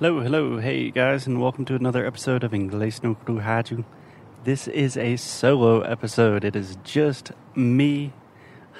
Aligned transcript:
Hello, 0.00 0.20
hello, 0.20 0.58
hey 0.58 0.92
guys, 0.92 1.26
and 1.26 1.40
welcome 1.40 1.64
to 1.64 1.74
another 1.74 2.06
episode 2.06 2.44
of 2.44 2.52
Inglês 2.52 3.02
no 3.02 3.16
Rádio. 3.16 3.84
This 4.44 4.68
is 4.68 4.96
a 4.96 5.16
solo 5.16 5.80
episode. 5.80 6.44
It 6.44 6.54
is 6.54 6.78
just 6.84 7.32
me. 7.56 8.12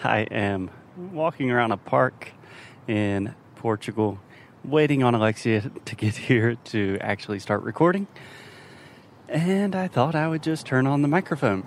I 0.04 0.21
am 0.31 0.71
walking 0.96 1.51
around 1.51 1.73
a 1.73 1.77
park 1.77 2.35
in 2.87 3.35
Portugal, 3.57 4.21
waiting 4.65 5.03
on 5.03 5.17
Alexia 5.17 5.73
to 5.87 5.96
get 5.96 6.15
here 6.15 6.54
to 6.67 6.98
actually 7.00 7.41
start 7.41 7.64
recording. 7.64 8.07
And 9.29 9.75
I 9.75 9.89
thought 9.89 10.14
I 10.14 10.29
would 10.29 10.45
just 10.45 10.66
turn 10.66 10.87
on 10.87 11.03
the 11.03 11.09
microphone. 11.09 11.64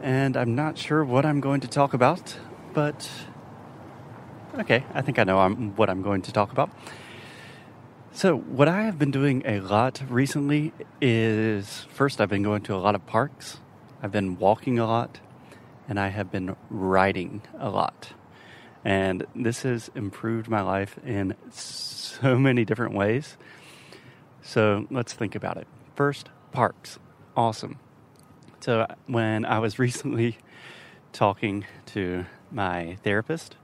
And 0.00 0.34
I'm 0.34 0.54
not 0.54 0.78
sure 0.78 1.04
what 1.04 1.26
I'm 1.26 1.42
going 1.42 1.60
to 1.60 1.68
talk 1.68 1.92
about, 1.92 2.38
but 2.72 3.06
okay, 4.58 4.86
I 4.94 5.02
think 5.02 5.18
I 5.18 5.24
know 5.24 5.40
I'm, 5.40 5.76
what 5.76 5.90
I'm 5.90 6.00
going 6.00 6.22
to 6.22 6.32
talk 6.32 6.52
about. 6.52 6.70
So, 8.20 8.36
what 8.36 8.68
I 8.68 8.82
have 8.82 8.98
been 8.98 9.10
doing 9.10 9.42
a 9.46 9.60
lot 9.60 10.02
recently 10.10 10.74
is 11.00 11.86
first, 11.88 12.20
I've 12.20 12.28
been 12.28 12.42
going 12.42 12.60
to 12.64 12.74
a 12.74 12.76
lot 12.76 12.94
of 12.94 13.06
parks, 13.06 13.60
I've 14.02 14.12
been 14.12 14.38
walking 14.38 14.78
a 14.78 14.86
lot, 14.86 15.20
and 15.88 15.98
I 15.98 16.08
have 16.08 16.30
been 16.30 16.54
riding 16.68 17.40
a 17.58 17.70
lot. 17.70 18.12
And 18.84 19.26
this 19.34 19.62
has 19.62 19.90
improved 19.94 20.50
my 20.50 20.60
life 20.60 20.98
in 21.02 21.34
so 21.50 22.38
many 22.38 22.66
different 22.66 22.92
ways. 22.92 23.38
So, 24.42 24.86
let's 24.90 25.14
think 25.14 25.34
about 25.34 25.56
it. 25.56 25.66
First, 25.94 26.28
parks. 26.52 26.98
Awesome. 27.34 27.78
So, 28.60 28.86
when 29.06 29.46
I 29.46 29.60
was 29.60 29.78
recently 29.86 30.36
talking 31.14 31.64
to 31.94 32.26
my 32.50 32.98
therapist, 33.02 33.56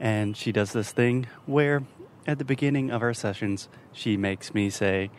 and 0.00 0.36
she 0.36 0.50
does 0.50 0.72
this 0.72 0.90
thing 0.90 1.28
where 1.46 1.84
at 2.26 2.38
the 2.38 2.44
beginning 2.44 2.90
of 2.90 3.02
our 3.02 3.14
sessions, 3.14 3.68
she 3.92 4.16
makes 4.16 4.54
me 4.54 4.70
say, 4.70 5.10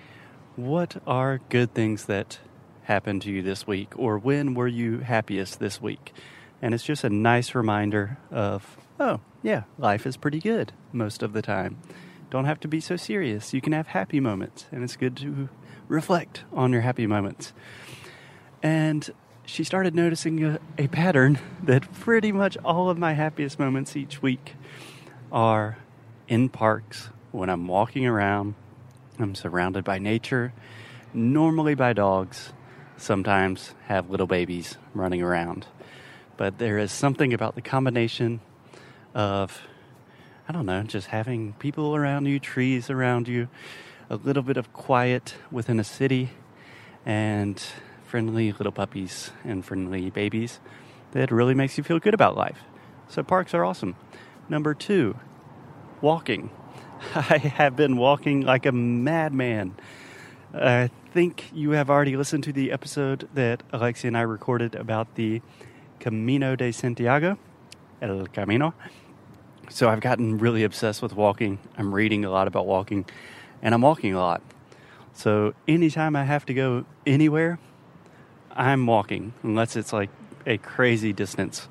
What 0.55 1.01
are 1.07 1.41
good 1.49 1.73
things 1.73 2.05
that 2.05 2.39
happened 2.83 3.21
to 3.23 3.31
you 3.31 3.41
this 3.41 3.65
week? 3.67 3.93
Or 3.95 4.17
when 4.17 4.53
were 4.53 4.67
you 4.67 4.99
happiest 4.99 5.59
this 5.59 5.81
week? 5.81 6.13
And 6.61 6.73
it's 6.73 6.83
just 6.83 7.03
a 7.03 7.09
nice 7.09 7.55
reminder 7.55 8.17
of, 8.29 8.77
oh, 8.99 9.19
yeah, 9.41 9.63
life 9.77 10.05
is 10.05 10.15
pretty 10.17 10.39
good 10.39 10.73
most 10.91 11.23
of 11.23 11.33
the 11.33 11.41
time. 11.41 11.77
Don't 12.29 12.45
have 12.45 12.59
to 12.61 12.67
be 12.67 12.79
so 12.79 12.95
serious. 12.95 13.53
You 13.53 13.61
can 13.61 13.73
have 13.73 13.87
happy 13.87 14.19
moments, 14.19 14.67
and 14.71 14.83
it's 14.83 14.95
good 14.95 15.17
to 15.17 15.49
reflect 15.87 16.43
on 16.53 16.71
your 16.71 16.81
happy 16.81 17.07
moments. 17.07 17.51
And 18.63 19.09
she 19.43 19.63
started 19.63 19.95
noticing 19.95 20.43
a, 20.43 20.59
a 20.77 20.87
pattern 20.87 21.39
that 21.63 21.91
pretty 21.93 22.31
much 22.31 22.57
all 22.63 22.89
of 22.89 22.97
my 22.97 23.13
happiest 23.13 23.59
moments 23.59 23.95
each 23.95 24.21
week 24.21 24.55
are 25.31 25.77
in 26.31 26.47
parks, 26.47 27.09
when 27.33 27.49
I'm 27.49 27.67
walking 27.67 28.05
around, 28.05 28.55
I'm 29.19 29.35
surrounded 29.35 29.83
by 29.83 29.99
nature, 29.99 30.53
normally 31.13 31.75
by 31.75 31.91
dogs, 31.91 32.53
sometimes 32.95 33.75
have 33.87 34.09
little 34.09 34.27
babies 34.27 34.77
running 34.93 35.21
around. 35.21 35.67
But 36.37 36.57
there 36.57 36.77
is 36.77 36.89
something 36.89 37.33
about 37.33 37.55
the 37.55 37.61
combination 37.61 38.39
of, 39.13 39.61
I 40.47 40.53
don't 40.53 40.65
know, 40.65 40.83
just 40.83 41.07
having 41.07 41.51
people 41.59 41.97
around 41.97 42.27
you, 42.27 42.39
trees 42.39 42.89
around 42.89 43.27
you, 43.27 43.49
a 44.09 44.15
little 44.15 44.41
bit 44.41 44.55
of 44.55 44.71
quiet 44.71 45.35
within 45.51 45.81
a 45.81 45.83
city, 45.83 46.29
and 47.05 47.61
friendly 48.07 48.53
little 48.53 48.71
puppies 48.71 49.31
and 49.43 49.65
friendly 49.65 50.09
babies 50.09 50.61
that 51.11 51.29
really 51.29 51.53
makes 51.53 51.77
you 51.77 51.83
feel 51.83 51.99
good 51.99 52.13
about 52.13 52.37
life. 52.37 52.59
So 53.09 53.21
parks 53.21 53.53
are 53.53 53.65
awesome. 53.65 53.97
Number 54.47 54.73
two, 54.73 55.17
walking. 56.01 56.49
I 57.15 57.37
have 57.37 57.75
been 57.75 57.97
walking 57.97 58.41
like 58.41 58.65
a 58.65 58.71
madman. 58.71 59.75
I 60.53 60.89
think 61.13 61.49
you 61.53 61.71
have 61.71 61.89
already 61.89 62.17
listened 62.17 62.43
to 62.45 62.53
the 62.53 62.71
episode 62.71 63.27
that 63.33 63.63
Alexia 63.71 64.09
and 64.09 64.17
I 64.17 64.21
recorded 64.21 64.75
about 64.75 65.15
the 65.15 65.41
Camino 65.99 66.55
de 66.55 66.71
Santiago, 66.71 67.37
El 68.01 68.27
Camino. 68.27 68.73
So 69.69 69.87
I've 69.89 70.01
gotten 70.01 70.37
really 70.37 70.63
obsessed 70.63 71.01
with 71.01 71.13
walking. 71.13 71.59
I'm 71.77 71.93
reading 71.93 72.25
a 72.25 72.29
lot 72.29 72.47
about 72.47 72.65
walking, 72.65 73.05
and 73.61 73.73
I'm 73.73 73.81
walking 73.81 74.13
a 74.13 74.19
lot. 74.19 74.41
So 75.13 75.53
anytime 75.67 76.15
I 76.15 76.23
have 76.23 76.45
to 76.47 76.53
go 76.53 76.85
anywhere, 77.05 77.59
I'm 78.53 78.85
walking, 78.85 79.33
unless 79.43 79.75
it's 79.75 79.93
like 79.93 80.09
a 80.45 80.57
crazy 80.57 81.13
distance. 81.13 81.67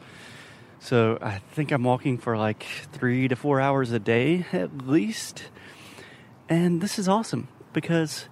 So 0.82 1.18
I 1.20 1.38
think 1.52 1.72
I'm 1.72 1.84
walking 1.84 2.16
for 2.16 2.38
like 2.38 2.64
three 2.90 3.28
to 3.28 3.36
four 3.36 3.60
hours 3.60 3.92
a 3.92 3.98
day 3.98 4.46
at 4.50 4.88
least. 4.88 5.44
And 6.48 6.80
this 6.80 6.98
is 6.98 7.06
awesome 7.06 7.48
because 7.74 8.28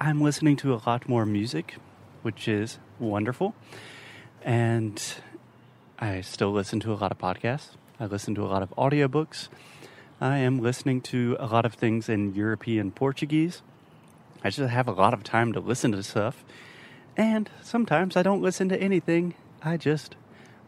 I'm 0.00 0.20
listening 0.22 0.56
to 0.56 0.72
a 0.72 0.80
lot 0.86 1.06
more 1.06 1.26
music, 1.26 1.76
which 2.22 2.48
is 2.48 2.78
wonderful. 2.98 3.54
And 4.42 5.00
I 5.98 6.22
still 6.22 6.50
listen 6.50 6.80
to 6.80 6.92
a 6.92 6.96
lot 6.96 7.12
of 7.12 7.18
podcasts. 7.18 7.76
I 8.00 8.06
listen 8.06 8.34
to 8.36 8.42
a 8.42 8.48
lot 8.48 8.62
of 8.62 8.70
audiobooks. 8.70 9.48
I 10.18 10.38
am 10.38 10.60
listening 10.60 11.02
to 11.02 11.36
a 11.38 11.46
lot 11.46 11.66
of 11.66 11.74
things 11.74 12.08
in 12.08 12.34
European 12.34 12.90
Portuguese. 12.90 13.60
I 14.42 14.48
just 14.48 14.70
have 14.70 14.88
a 14.88 14.92
lot 14.92 15.12
of 15.12 15.22
time 15.22 15.52
to 15.52 15.60
listen 15.60 15.92
to 15.92 16.02
stuff. 16.02 16.42
And 17.18 17.50
sometimes 17.60 18.16
I 18.16 18.22
don't 18.22 18.40
listen 18.40 18.70
to 18.70 18.80
anything. 18.80 19.34
I 19.62 19.76
just 19.76 20.16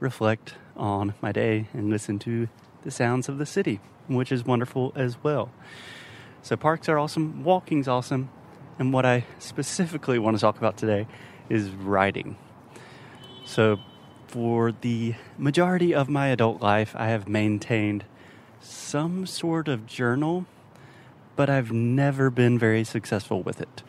reflect 0.00 0.54
on 0.76 1.14
my 1.20 1.32
day 1.32 1.68
and 1.72 1.90
listen 1.90 2.18
to 2.20 2.48
the 2.82 2.90
sounds 2.90 3.28
of 3.28 3.38
the 3.38 3.46
city, 3.46 3.80
which 4.06 4.30
is 4.30 4.44
wonderful 4.44 4.92
as 4.94 5.22
well. 5.22 5.50
So, 6.42 6.56
parks 6.56 6.88
are 6.88 6.98
awesome, 6.98 7.42
walking's 7.42 7.88
awesome, 7.88 8.28
and 8.78 8.92
what 8.92 9.06
I 9.06 9.24
specifically 9.38 10.18
want 10.18 10.36
to 10.36 10.40
talk 10.40 10.58
about 10.58 10.76
today 10.76 11.06
is 11.48 11.70
writing. 11.70 12.36
So, 13.46 13.78
for 14.26 14.72
the 14.72 15.14
majority 15.38 15.94
of 15.94 16.08
my 16.08 16.28
adult 16.28 16.60
life, 16.60 16.94
I 16.96 17.08
have 17.08 17.28
maintained 17.28 18.04
some 18.60 19.26
sort 19.26 19.68
of 19.68 19.86
journal, 19.86 20.46
but 21.36 21.48
I've 21.48 21.72
never 21.72 22.30
been 22.30 22.58
very 22.58 22.84
successful 22.84 23.42
with 23.42 23.60
it. 23.60 23.82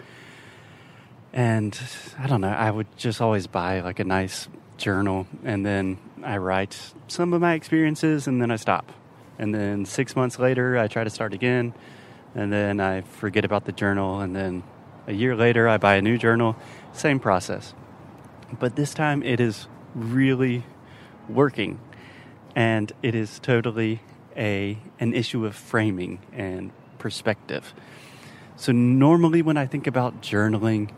And 1.35 1.77
I 2.17 2.27
don't 2.27 2.41
know, 2.41 2.47
I 2.47 2.71
would 2.71 2.87
just 2.97 3.21
always 3.21 3.45
buy 3.45 3.81
like 3.81 3.99
a 3.99 4.05
nice 4.05 4.47
journal 4.77 5.27
and 5.43 5.65
then 5.65 5.99
I 6.23 6.37
write 6.37 6.93
some 7.07 7.33
of 7.33 7.41
my 7.41 7.53
experiences 7.53 8.25
and 8.25 8.41
then 8.41 8.51
I 8.51 8.55
stop. 8.55 8.91
And 9.37 9.53
then 9.53 9.85
six 9.85 10.15
months 10.15 10.39
later, 10.39 10.77
I 10.77 10.87
try 10.87 11.03
to 11.03 11.09
start 11.09 11.33
again. 11.33 11.73
And 12.33 12.51
then 12.51 12.79
I 12.79 13.01
forget 13.01 13.45
about 13.45 13.65
the 13.65 13.71
journal. 13.71 14.21
And 14.21 14.35
then 14.35 14.63
a 15.07 15.13
year 15.13 15.35
later, 15.35 15.67
I 15.67 15.77
buy 15.77 15.95
a 15.95 16.01
new 16.01 16.17
journal. 16.17 16.55
Same 16.93 17.19
process. 17.19 17.73
But 18.57 18.75
this 18.75 18.93
time, 18.93 19.21
it 19.23 19.39
is 19.39 19.67
really 19.93 20.63
working. 21.27 21.79
And 22.55 22.91
it 23.03 23.13
is 23.13 23.39
totally 23.39 24.01
a, 24.37 24.77
an 24.99 25.13
issue 25.13 25.45
of 25.45 25.55
framing 25.55 26.19
and 26.31 26.71
perspective. 26.97 27.73
So, 28.55 28.71
normally, 28.71 29.41
when 29.41 29.57
I 29.57 29.65
think 29.65 29.85
about 29.85 30.21
journaling, 30.21 30.91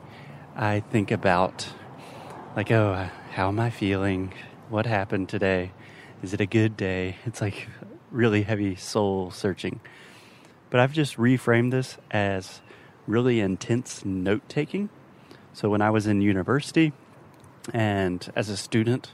I 0.59 0.79
think 0.79 1.11
about, 1.11 1.67
like, 2.55 2.71
oh, 2.71 3.11
how 3.33 3.47
am 3.47 3.59
I 3.59 3.69
feeling? 3.69 4.33
What 4.69 4.87
happened 4.87 5.29
today? 5.29 5.71
Is 6.23 6.33
it 6.33 6.41
a 6.41 6.47
good 6.47 6.75
day? 6.75 7.17
It's 7.27 7.41
like 7.41 7.67
really 8.09 8.41
heavy 8.41 8.75
soul 8.75 9.29
searching. 9.29 9.81
But 10.71 10.79
I've 10.79 10.93
just 10.93 11.17
reframed 11.17 11.69
this 11.69 11.99
as 12.09 12.61
really 13.05 13.39
intense 13.39 14.03
note 14.03 14.49
taking. 14.49 14.89
So 15.53 15.69
when 15.69 15.83
I 15.83 15.91
was 15.91 16.07
in 16.07 16.21
university 16.21 16.91
and 17.71 18.27
as 18.35 18.49
a 18.49 18.57
student, 18.57 19.13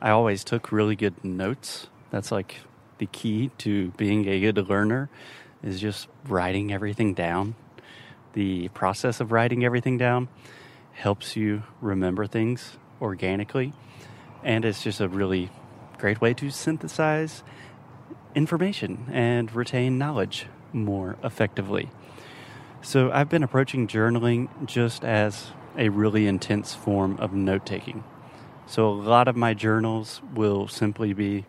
I 0.00 0.10
always 0.10 0.42
took 0.42 0.72
really 0.72 0.96
good 0.96 1.22
notes. 1.24 1.86
That's 2.10 2.32
like 2.32 2.56
the 2.98 3.06
key 3.06 3.52
to 3.58 3.92
being 3.92 4.26
a 4.26 4.40
good 4.40 4.68
learner 4.68 5.10
is 5.62 5.80
just 5.80 6.08
writing 6.26 6.72
everything 6.72 7.14
down. 7.14 7.54
The 8.32 8.66
process 8.70 9.20
of 9.20 9.30
writing 9.30 9.64
everything 9.64 9.96
down 9.96 10.26
helps 10.92 11.36
you 11.36 11.62
remember 11.80 12.26
things 12.26 12.78
organically. 13.00 13.72
And 14.44 14.64
it's 14.64 14.82
just 14.82 15.00
a 15.00 15.08
really 15.08 15.50
great 15.98 16.20
way 16.20 16.34
to 16.34 16.50
synthesize 16.50 17.42
information 18.34 19.06
and 19.12 19.54
retain 19.54 19.98
knowledge 19.98 20.46
more 20.72 21.16
effectively. 21.22 21.90
So 22.80 23.10
I've 23.12 23.28
been 23.28 23.42
approaching 23.42 23.86
journaling 23.86 24.48
just 24.66 25.04
as 25.04 25.52
a 25.78 25.88
really 25.88 26.26
intense 26.26 26.74
form 26.74 27.16
of 27.18 27.32
note 27.32 27.64
taking. 27.64 28.04
So 28.66 28.88
a 28.88 28.90
lot 28.90 29.28
of 29.28 29.36
my 29.36 29.54
journals 29.54 30.20
will 30.34 30.66
simply 30.66 31.12
be 31.12 31.44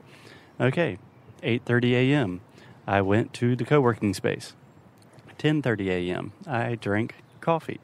okay, 0.59 0.97
8:30 1.41 1.93
a.m. 1.93 2.41
I 2.85 3.01
went 3.01 3.33
to 3.35 3.55
the 3.55 3.65
co-working 3.65 4.13
space. 4.13 4.53
10:30 5.37 5.89
a.m. 5.89 6.33
I 6.45 6.75
drank 6.75 7.15
coffee. 7.41 7.79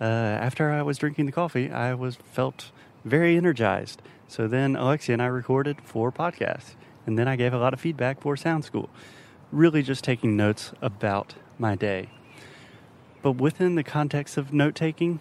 Uh, 0.00 0.04
after 0.04 0.70
I 0.70 0.82
was 0.82 0.98
drinking 0.98 1.26
the 1.26 1.32
coffee, 1.32 1.70
I 1.70 1.94
was 1.94 2.16
felt 2.16 2.70
very 3.04 3.36
energized. 3.36 4.00
So 4.28 4.46
then 4.46 4.76
Alexia 4.76 5.14
and 5.14 5.22
I 5.22 5.26
recorded 5.26 5.80
four 5.82 6.12
podcasts, 6.12 6.74
and 7.06 7.18
then 7.18 7.26
I 7.26 7.36
gave 7.36 7.52
a 7.52 7.58
lot 7.58 7.72
of 7.72 7.80
feedback 7.80 8.20
for 8.20 8.36
Sound 8.36 8.64
School. 8.64 8.90
Really 9.50 9.82
just 9.82 10.04
taking 10.04 10.36
notes 10.36 10.72
about 10.82 11.34
my 11.58 11.74
day. 11.74 12.10
But 13.22 13.32
within 13.32 13.74
the 13.74 13.82
context 13.82 14.36
of 14.36 14.52
note 14.52 14.74
taking, 14.74 15.20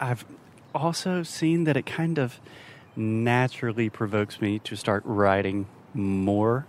I've 0.00 0.24
also 0.74 1.22
seen 1.22 1.64
that 1.64 1.76
it 1.76 1.86
kind 1.86 2.18
of 2.18 2.40
naturally 2.96 3.88
provokes 3.88 4.40
me 4.40 4.58
to 4.60 4.76
start 4.76 5.02
writing 5.06 5.66
more 5.94 6.66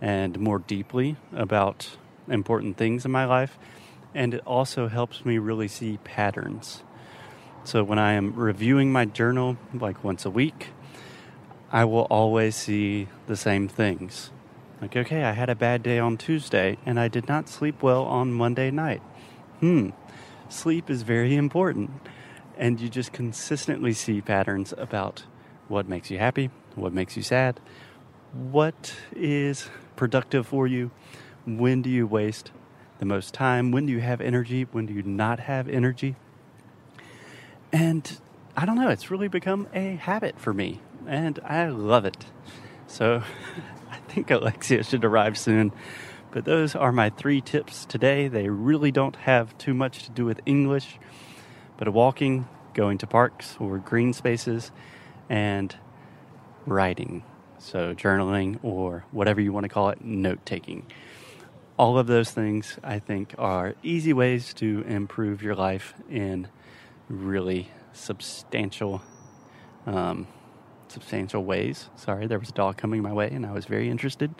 and 0.00 0.38
more 0.38 0.58
deeply 0.58 1.16
about 1.32 1.96
important 2.28 2.76
things 2.76 3.04
in 3.04 3.10
my 3.10 3.24
life. 3.24 3.58
And 4.14 4.34
it 4.34 4.42
also 4.46 4.88
helps 4.88 5.24
me 5.24 5.38
really 5.38 5.68
see 5.68 5.98
patterns. 5.98 6.82
So 7.64 7.84
when 7.84 7.98
I 7.98 8.12
am 8.12 8.34
reviewing 8.34 8.90
my 8.90 9.04
journal, 9.04 9.58
like 9.74 10.02
once 10.02 10.24
a 10.24 10.30
week, 10.30 10.68
I 11.70 11.84
will 11.84 12.06
always 12.10 12.56
see 12.56 13.08
the 13.26 13.36
same 13.36 13.68
things. 13.68 14.30
Like, 14.80 14.96
okay, 14.96 15.24
I 15.24 15.32
had 15.32 15.50
a 15.50 15.54
bad 15.54 15.82
day 15.82 15.98
on 15.98 16.16
Tuesday 16.16 16.78
and 16.86 16.98
I 16.98 17.08
did 17.08 17.28
not 17.28 17.48
sleep 17.48 17.82
well 17.82 18.04
on 18.04 18.32
Monday 18.32 18.70
night. 18.70 19.02
Hmm, 19.60 19.90
sleep 20.48 20.88
is 20.88 21.02
very 21.02 21.36
important. 21.36 21.90
And 22.56 22.80
you 22.80 22.88
just 22.88 23.12
consistently 23.12 23.92
see 23.92 24.20
patterns 24.20 24.72
about 24.78 25.24
what 25.68 25.88
makes 25.88 26.10
you 26.10 26.18
happy, 26.18 26.50
what 26.74 26.92
makes 26.92 27.16
you 27.16 27.22
sad, 27.22 27.60
what 28.32 28.94
is 29.14 29.68
productive 29.96 30.46
for 30.46 30.66
you, 30.66 30.90
when 31.44 31.82
do 31.82 31.90
you 31.90 32.06
waste 32.06 32.50
the 32.98 33.04
most 33.04 33.34
time, 33.34 33.70
when 33.70 33.86
do 33.86 33.92
you 33.92 34.00
have 34.00 34.20
energy, 34.20 34.66
when 34.72 34.86
do 34.86 34.92
you 34.92 35.02
not 35.02 35.40
have 35.40 35.68
energy. 35.68 36.16
And 37.72 38.18
I 38.56 38.66
don't 38.66 38.76
know, 38.76 38.88
it's 38.88 39.10
really 39.10 39.28
become 39.28 39.68
a 39.74 39.96
habit 39.96 40.38
for 40.40 40.52
me, 40.52 40.80
and 41.06 41.38
I 41.44 41.68
love 41.68 42.04
it. 42.04 42.26
So 42.86 43.22
I 43.90 43.96
think 44.08 44.30
Alexia 44.30 44.82
should 44.82 45.04
arrive 45.04 45.38
soon. 45.38 45.72
But 46.30 46.44
those 46.44 46.74
are 46.74 46.92
my 46.92 47.08
three 47.10 47.40
tips 47.40 47.86
today. 47.86 48.28
They 48.28 48.48
really 48.48 48.90
don't 48.90 49.16
have 49.16 49.56
too 49.56 49.72
much 49.72 50.04
to 50.04 50.10
do 50.10 50.26
with 50.26 50.40
English, 50.44 50.98
but 51.78 51.88
walking, 51.88 52.46
going 52.74 52.98
to 52.98 53.06
parks 53.06 53.56
or 53.58 53.78
green 53.78 54.12
spaces, 54.12 54.70
and 55.30 55.74
writing. 56.66 57.24
So, 57.58 57.94
journaling 57.94 58.58
or 58.62 59.04
whatever 59.10 59.40
you 59.40 59.52
want 59.52 59.64
to 59.64 59.68
call 59.68 59.88
it, 59.88 60.02
note 60.04 60.44
taking. 60.44 60.86
All 61.78 61.96
of 61.96 62.08
those 62.08 62.32
things, 62.32 62.76
I 62.82 62.98
think, 62.98 63.36
are 63.38 63.76
easy 63.84 64.12
ways 64.12 64.52
to 64.54 64.82
improve 64.88 65.44
your 65.44 65.54
life 65.54 65.94
in 66.10 66.48
really 67.08 67.70
substantial, 67.92 69.00
um, 69.86 70.26
substantial 70.88 71.44
ways. 71.44 71.88
Sorry, 71.94 72.26
there 72.26 72.40
was 72.40 72.48
a 72.48 72.52
dog 72.52 72.76
coming 72.76 73.00
my 73.00 73.12
way, 73.12 73.30
and 73.30 73.46
I 73.46 73.52
was 73.52 73.66
very 73.66 73.88
interested. 73.88 74.34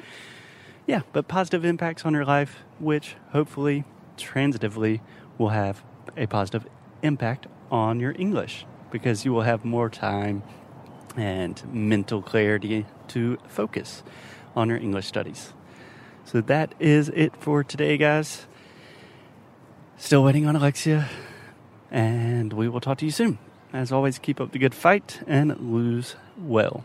Yeah, 0.84 1.02
but 1.12 1.28
positive 1.28 1.64
impacts 1.64 2.04
on 2.04 2.12
your 2.12 2.24
life, 2.24 2.64
which 2.80 3.14
hopefully, 3.30 3.84
transitively, 4.16 5.00
will 5.38 5.50
have 5.50 5.84
a 6.16 6.26
positive 6.26 6.66
impact 7.02 7.46
on 7.70 8.00
your 8.00 8.16
English 8.18 8.66
because 8.90 9.24
you 9.24 9.32
will 9.32 9.42
have 9.42 9.64
more 9.64 9.88
time 9.88 10.42
and 11.16 11.62
mental 11.72 12.20
clarity 12.20 12.84
to 13.08 13.38
focus 13.46 14.02
on 14.56 14.68
your 14.68 14.78
English 14.78 15.06
studies. 15.06 15.52
So 16.30 16.42
that 16.42 16.74
is 16.78 17.08
it 17.08 17.34
for 17.38 17.64
today, 17.64 17.96
guys. 17.96 18.46
Still 19.96 20.22
waiting 20.22 20.44
on 20.44 20.56
Alexia, 20.56 21.08
and 21.90 22.52
we 22.52 22.68
will 22.68 22.82
talk 22.82 22.98
to 22.98 23.06
you 23.06 23.10
soon. 23.10 23.38
As 23.72 23.90
always, 23.90 24.18
keep 24.18 24.38
up 24.38 24.52
the 24.52 24.58
good 24.58 24.74
fight 24.74 25.22
and 25.26 25.58
lose 25.72 26.16
well. 26.36 26.84